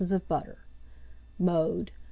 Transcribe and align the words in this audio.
of 0.09 0.27
butter. 0.27 0.65
Mode. 1.37 1.91